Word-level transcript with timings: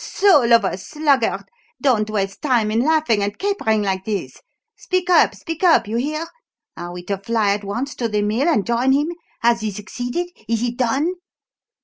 "Soul 0.03 0.51
of 0.51 0.63
a 0.63 0.79
sluggard, 0.79 1.43
don't 1.79 2.09
waste 2.09 2.41
time 2.41 2.71
in 2.71 2.79
laughing 2.79 3.21
and 3.21 3.37
capering 3.37 3.83
like 3.83 4.03
this! 4.05 4.41
Speak 4.75 5.11
up, 5.11 5.35
speak 5.35 5.63
up, 5.63 5.87
you 5.87 5.97
hear? 5.97 6.25
Are 6.75 6.91
we 6.91 7.03
to 7.03 7.19
fly 7.19 7.53
at 7.53 7.63
once 7.63 7.93
to 7.97 8.09
the 8.09 8.23
mill 8.23 8.47
and 8.49 8.65
join 8.65 8.93
him? 8.93 9.09
Has 9.41 9.61
he 9.61 9.69
succeeded? 9.69 10.29
Is 10.49 10.63
it 10.63 10.75
done?" 10.77 11.11